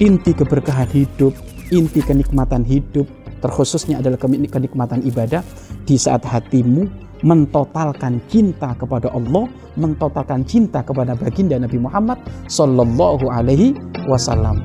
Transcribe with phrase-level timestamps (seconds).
[0.00, 1.36] inti keberkahan hidup,
[1.68, 3.04] inti kenikmatan hidup,
[3.44, 4.16] terkhususnya adalah
[4.48, 5.44] kenikmatan ibadah
[5.84, 6.88] di saat hatimu
[7.20, 9.44] mentotalkan cinta kepada Allah,
[9.76, 12.16] mentotalkan cinta kepada baginda Nabi Muhammad
[12.48, 13.76] Sallallahu Alaihi
[14.08, 14.64] Wasallam.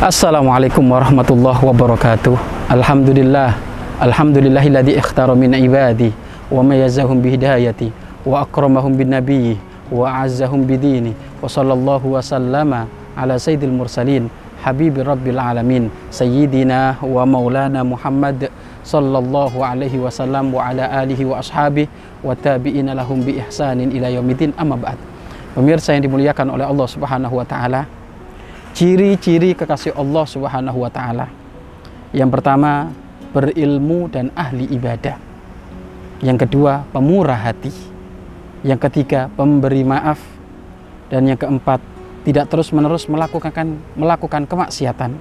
[0.00, 2.36] Assalamualaikum warahmatullahi wabarakatuh.
[2.72, 3.52] Alhamdulillah,
[4.00, 6.08] alhamdulillahilladzi ikhtara min ibadi
[6.48, 7.92] wa mayazahum bihidayati
[8.24, 9.60] wa akramahum bin nabiyyi
[9.94, 14.26] wa azzahum bidini wa sallallahu wa sallama ala sayyidil mursalin
[14.58, 18.50] habibi rabbil alamin sayyidina wa maulana Muhammad
[18.84, 21.88] sallallahu alaihi wasallam wa ala alihi wa ashabihi
[22.20, 24.08] wa tabi'ina lahum bi ihsanin ila
[24.60, 25.00] amma ba'd.
[25.56, 27.86] Pemirsa yang dimuliakan oleh Allah Subhanahu wa taala,
[28.76, 31.30] ciri-ciri kekasih Allah Subhanahu wa taala.
[32.10, 32.90] Yang pertama,
[33.32, 35.16] berilmu dan ahli ibadah.
[36.20, 37.93] Yang kedua, pemurah hati.
[38.64, 40.16] Yang ketiga, pemberi maaf.
[41.12, 41.84] Dan yang keempat,
[42.24, 45.12] tidak terus-menerus melakukan melakukan kemaksiatan.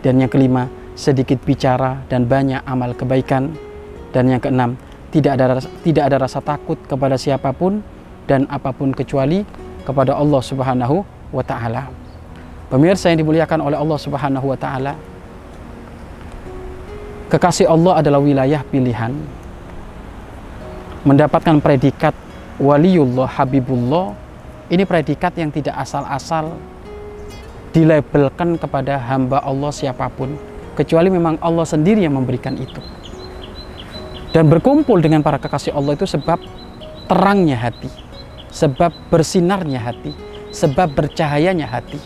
[0.00, 3.52] Dan yang kelima, sedikit bicara dan banyak amal kebaikan.
[4.16, 4.80] Dan yang keenam,
[5.12, 7.84] tidak ada tidak ada rasa takut kepada siapa pun
[8.24, 9.44] dan apa pun kecuali
[9.84, 11.92] kepada Allah Subhanahu wa taala.
[12.72, 14.96] Pemirsa yang dimuliakan oleh Allah Subhanahu wa taala,
[17.28, 19.12] kekasih Allah adalah wilayah pilihan.
[21.04, 22.16] Mendapatkan predikat
[22.62, 24.14] waliullah habibullah
[24.70, 26.54] ini predikat yang tidak asal-asal
[27.74, 30.38] dilabelkan kepada hamba Allah siapa pun,
[30.78, 32.78] kecuali memang Allah sendiri yang memberikan itu.
[34.32, 36.40] Dan berkumpul dengan para kekasih Allah itu sebab
[37.04, 37.90] terangnya hati,
[38.48, 40.12] sebab bersinarnya hati,
[40.52, 42.00] sebab bercahayanya hati.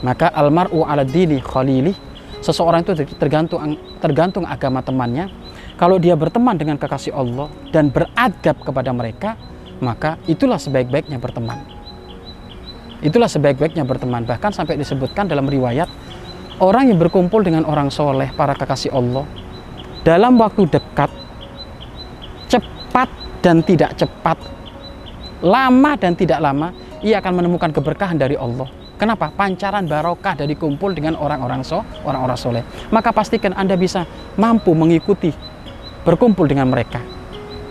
[0.00, 1.92] Maka almaru ala dini khalili,
[2.40, 5.28] seseorang itu tergantung tergantung agama temannya.
[5.76, 9.36] Kalau dia berteman dengan kekasih Allah dan beradab kepada mereka,
[9.80, 11.58] maka itulah sebaik-baiknya berteman.
[13.04, 14.24] Itulah sebaik-baiknya berteman.
[14.24, 15.90] Bahkan sampai disebutkan dalam riwayat,
[16.62, 19.28] orang yang berkumpul dengan orang soleh, para kekasih Allah,
[20.06, 21.10] dalam waktu dekat,
[22.48, 23.08] cepat
[23.44, 24.40] dan tidak cepat,
[25.44, 26.72] lama dan tidak lama,
[27.04, 28.68] ia akan menemukan keberkahan dari Allah.
[28.94, 29.28] Kenapa?
[29.34, 32.64] Pancaran barokah dari kumpul dengan orang-orang so, orang-orang soleh.
[32.94, 34.06] Maka pastikan Anda bisa
[34.38, 35.34] mampu mengikuti
[36.06, 37.13] berkumpul dengan mereka.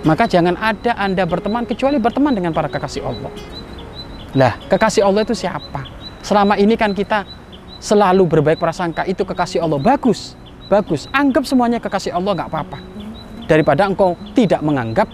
[0.03, 3.31] Maka jangan ada Anda berteman kecuali berteman dengan para kekasih Allah.
[4.35, 5.87] Lah, kekasih Allah itu siapa?
[6.19, 7.23] Selama ini kan kita
[7.79, 9.79] selalu berbaik prasangka itu kekasih Allah.
[9.79, 10.35] Bagus,
[10.67, 11.07] bagus.
[11.15, 12.79] Anggap semuanya kekasih Allah nggak apa-apa.
[13.47, 15.07] Daripada engkau tidak menganggap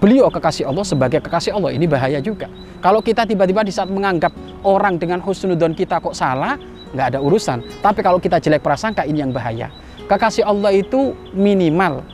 [0.00, 1.72] beliau kekasih Allah sebagai kekasih Allah.
[1.72, 2.52] Ini bahaya juga.
[2.84, 4.36] Kalau kita tiba-tiba di saat menganggap
[4.68, 6.60] orang dengan husnudon kita kok salah,
[6.92, 7.64] nggak ada urusan.
[7.80, 9.72] Tapi kalau kita jelek prasangka ini yang bahaya.
[10.08, 12.04] Kekasih Allah itu minimal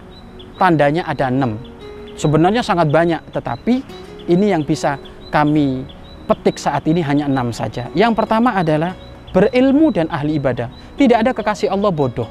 [0.59, 1.72] tandanya ada enam.
[2.17, 3.75] Sebenarnya sangat banyak, tetapi
[4.29, 5.01] ini yang bisa
[5.33, 5.85] kami
[6.29, 7.89] petik saat ini hanya enam saja.
[7.97, 8.95] Yang pertama adalah
[9.33, 10.69] berilmu dan ahli ibadah.
[10.95, 12.29] Tidak ada kekasih Allah bodoh.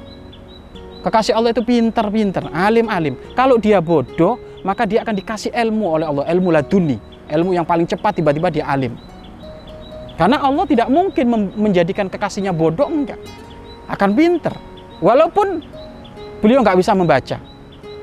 [1.01, 3.17] Kekasih Allah itu pinter-pinter, alim-alim.
[3.33, 7.89] Kalau dia bodoh, maka dia akan dikasih ilmu oleh Allah, ilmu laduni, ilmu yang paling
[7.89, 8.93] cepat tiba-tiba dia alim.
[10.13, 11.25] Karena Allah tidak mungkin
[11.57, 13.17] menjadikan kekasihnya bodoh, enggak.
[13.89, 14.53] Akan pinter.
[15.01, 15.65] Walaupun
[16.45, 17.41] beliau nggak bisa membaca,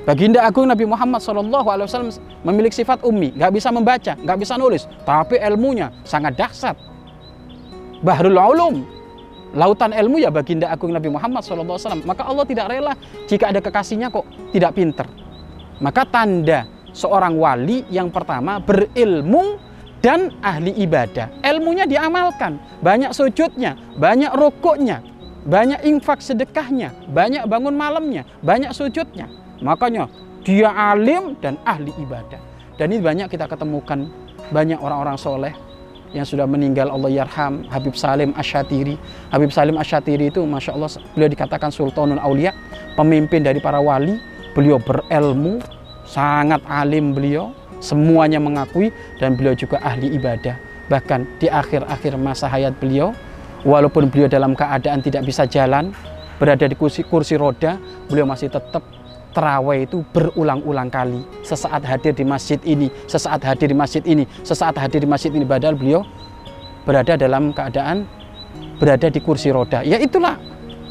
[0.09, 5.37] Baginda Agung Nabi Muhammad SAW memiliki sifat ummi, nggak bisa membaca, nggak bisa nulis, tapi
[5.37, 6.81] ilmunya sangat dahsyat.
[8.01, 8.89] Bahrul Ulum,
[9.53, 12.09] lautan ilmu ya Baginda Agung Nabi Muhammad SAW.
[12.09, 12.97] Maka Allah tidak rela
[13.29, 15.05] jika ada kekasihnya kok tidak pinter.
[15.77, 16.65] Maka tanda
[16.97, 19.61] seorang wali yang pertama berilmu
[20.01, 21.29] dan ahli ibadah.
[21.45, 25.05] Ilmunya diamalkan, banyak sujudnya, banyak rukuknya,
[25.45, 29.29] banyak infak sedekahnya, banyak bangun malamnya, banyak sujudnya.
[29.61, 30.09] Makanya
[30.47, 32.41] dia alim dan ahli ibadah.
[32.79, 34.07] Dan ini banyak kita ketemukan
[34.55, 35.55] banyak orang-orang soleh
[36.17, 38.97] yang sudah meninggal Allah yarham Habib Salim Asyatiri
[39.29, 42.57] Habib Salim Asyatiri itu Masya Allah beliau dikatakan Sultanul Aulia
[42.97, 44.17] pemimpin dari para wali.
[44.57, 45.63] Beliau berilmu
[46.09, 48.91] sangat alim beliau semuanya mengakui
[49.23, 50.59] dan beliau juga ahli ibadah.
[50.89, 53.13] Bahkan di akhir-akhir masa hayat beliau
[53.63, 55.93] walaupun beliau dalam keadaan tidak bisa jalan
[56.41, 57.79] berada di kursi, kursi roda
[58.09, 58.83] beliau masih tetap
[59.33, 61.21] terawih itu berulang-ulang kali.
[61.45, 65.45] Sesaat hadir di masjid ini, sesaat hadir di masjid ini, sesaat hadir di masjid ini.
[65.45, 66.03] Padahal beliau
[66.89, 68.09] berada dalam keadaan
[68.79, 69.85] berada di kursi roda.
[69.85, 70.39] Ya itulah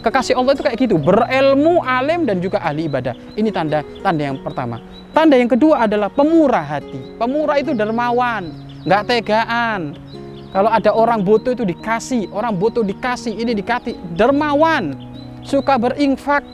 [0.03, 3.15] kekasih Allah itu kayak gitu, berilmu, alim dan juga ahli ibadah.
[3.33, 4.77] Ini tanda tanda yang pertama.
[5.15, 7.17] Tanda yang kedua adalah pemurah hati.
[7.17, 8.53] Pemurah itu dermawan,
[8.85, 9.97] nggak tegaan.
[10.53, 13.97] Kalau ada orang butuh itu dikasih, orang butuh dikasih, ini dikasih.
[14.15, 14.95] Dermawan,
[15.43, 16.45] suka berinfak,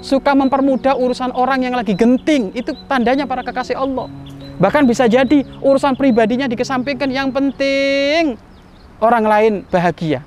[0.00, 2.50] suka mempermudah urusan orang yang lagi genting.
[2.56, 4.08] Itu tandanya para kekasih Allah.
[4.60, 7.08] Bahkan bisa jadi urusan pribadinya dikesampingkan.
[7.08, 8.22] Yang penting
[9.00, 10.20] orang lain bahagia.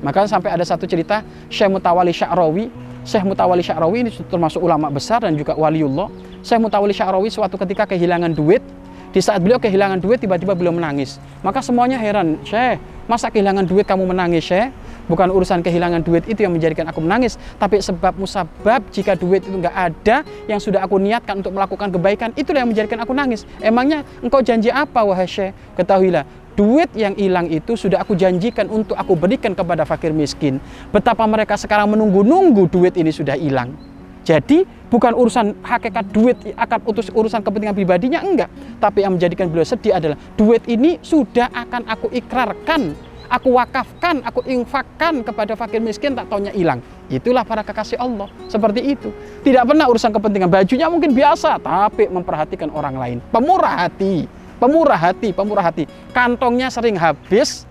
[0.00, 1.20] Maka sampai ada satu cerita
[1.52, 2.72] Syekh Mutawali Sya'rawi.
[3.04, 6.08] Syekh Mutawali Sya'rawi ini termasuk ulama besar dan juga waliullah.
[6.40, 8.64] Syekh Mutawali Sya'rawi suatu ketika kehilangan duit.
[9.10, 11.18] Di saat beliau kehilangan duit, tiba-tiba beliau menangis.
[11.42, 12.78] Maka semuanya heran, Syekh,
[13.10, 14.70] masa kehilangan duit kamu menangis, Syekh?
[15.10, 19.58] Bukan urusan kehilangan duit itu yang menjadikan aku menangis, tapi sebab musabab jika duit itu
[19.58, 23.42] nggak ada yang sudah aku niatkan untuk melakukan kebaikan, itulah yang menjadikan aku nangis.
[23.58, 25.58] Emangnya engkau janji apa wahai Syekh?
[25.74, 26.22] Ketahuilah,
[26.54, 30.62] duit yang hilang itu sudah aku janjikan untuk aku berikan kepada fakir miskin.
[30.94, 33.89] Betapa mereka sekarang menunggu-nunggu duit ini sudah hilang.
[34.20, 39.64] Jadi bukan urusan hakikat duit akan utus urusan kepentingan pribadinya enggak, tapi yang menjadikan beliau
[39.64, 46.18] sedih adalah duit ini sudah akan aku ikrarkan aku wakafkan, aku infakkan kepada fakir miskin
[46.18, 46.82] tak taunya hilang.
[47.06, 48.26] Itulah para kekasih Allah.
[48.50, 49.14] Seperti itu.
[49.46, 50.50] Tidak pernah urusan kepentingan.
[50.50, 53.18] Bajunya mungkin biasa, tapi memperhatikan orang lain.
[53.30, 54.26] Pemurah hati.
[54.60, 55.88] Pemurah hati, pemurah hati.
[56.12, 57.64] Kantongnya sering habis,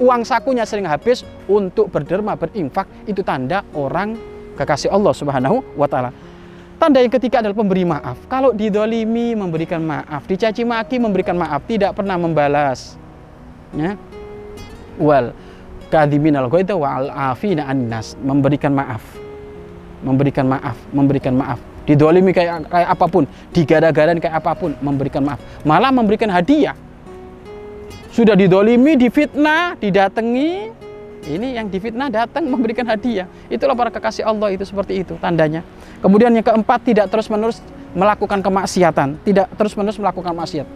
[0.00, 2.88] uang sakunya sering habis untuk berderma, berinfak.
[3.04, 4.16] Itu tanda orang
[4.60, 6.12] kekasih Allah Subhanahu wa taala.
[6.76, 8.16] Tanda yang ketiga adalah pemberi maaf.
[8.28, 12.96] Kalau didolimi memberikan maaf, dicaci maki memberikan maaf, tidak pernah membalas.
[13.76, 14.00] Ya,
[14.96, 15.32] wal
[15.92, 19.04] kadimin al wa al afina annas memberikan maaf.
[20.00, 20.76] Memberikan maaf.
[20.96, 21.60] Memberikan maaf.
[21.84, 23.24] Didolimi kayak kayak apa pun.
[23.52, 24.72] Digada-gadan kayak apa pun.
[24.80, 25.40] Memberikan maaf.
[25.68, 26.72] Malah memberikan hadiah.
[28.08, 30.79] Sudah didolimi difitnah didatangi
[31.26, 35.64] ini yang difitnah datang memberikan hadiah itulah para kekasih Allah itu seperti itu tandanya
[36.00, 37.60] kemudian yang keempat tidak terus menerus
[37.92, 40.68] melakukan kemaksiatan tidak terus menerus melakukan maksiat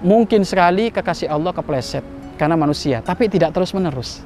[0.00, 4.22] mungkin sekali kekasih Allah kepleset karena manusia, tapi tidak terus-menerus.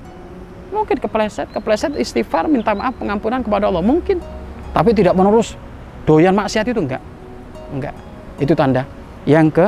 [0.69, 3.81] Mungkin kepleset, kepleset istighfar, minta maaf, pengampunan kepada Allah.
[3.81, 4.21] Mungkin,
[4.77, 5.57] tapi tidak menerus.
[6.05, 7.01] Doyan maksiat itu enggak.
[7.73, 7.97] Enggak.
[8.37, 8.85] Itu tanda.
[9.25, 9.67] Yang ke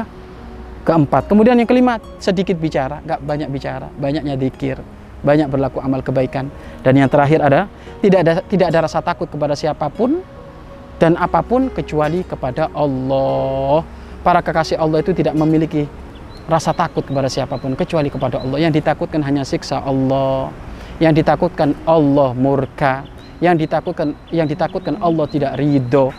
[0.84, 1.24] keempat.
[1.32, 4.76] Kemudian yang kelima, sedikit bicara, enggak banyak bicara, banyaknya dikir,
[5.24, 6.52] banyak berlaku amal kebaikan.
[6.84, 7.66] Dan yang terakhir ada
[8.04, 10.20] tidak ada tidak ada rasa takut kepada siapa pun
[11.00, 13.82] dan apa pun kecuali kepada Allah.
[14.20, 15.88] Para kekasih Allah itu tidak memiliki
[16.44, 18.60] rasa takut kepada siapa pun kecuali kepada Allah.
[18.60, 20.52] Yang ditakutkan hanya siksa Allah.
[21.00, 23.08] Yang ditakutkan Allah murka.
[23.40, 26.12] Yang ditakutkan yang ditakutkan Allah tidak ridho.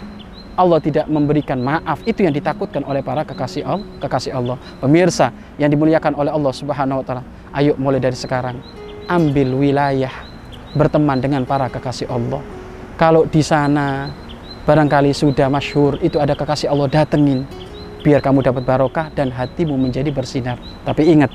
[0.56, 2.00] Allah tidak memberikan maaf.
[2.08, 4.56] Itu yang ditakutkan oleh para kekasih Allah, kekasih Allah.
[4.80, 7.24] Pemirsa yang dimuliakan oleh Allah Subhanahu wa taala.
[7.52, 10.12] Ayo mulai dari sekarang ambil wilayah
[10.76, 12.44] berteman dengan para kekasih Allah.
[12.96, 14.12] Kalau di sana
[14.64, 17.48] barangkali sudah masyhur itu ada kekasih Allah datengin
[18.06, 20.62] biar kamu dapat barokah dan hatimu menjadi bersinar.
[20.86, 21.34] Tapi ingat,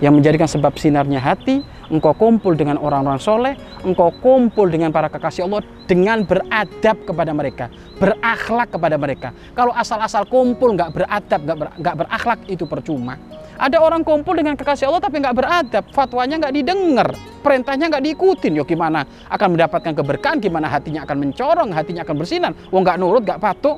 [0.00, 1.60] yang menjadikan sebab sinarnya hati,
[1.92, 3.52] engkau kumpul dengan orang-orang soleh,
[3.84, 7.68] engkau kumpul dengan para kekasih Allah dengan beradab kepada mereka,
[8.00, 9.28] berakhlak kepada mereka.
[9.52, 13.20] Kalau asal-asal kumpul nggak beradab, nggak ber, berakhlak itu percuma.
[13.60, 17.12] Ada orang kumpul dengan kekasih Allah tapi nggak beradab, fatwanya nggak didengar,
[17.44, 18.56] perintahnya nggak diikutin.
[18.56, 20.40] Yo gimana akan mendapatkan keberkahan?
[20.40, 22.56] Gimana hatinya akan mencorong, hatinya akan bersinar?
[22.72, 23.76] Wong nggak nurut, nggak patuh,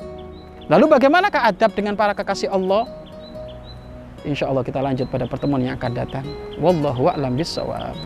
[0.71, 2.87] Lalu bagaimanakah adab dengan para kekasih Allah?
[4.23, 6.25] Insya Allah kita lanjut pada pertemuan yang akan datang.
[6.63, 7.99] Wallahu a'lam bishawab.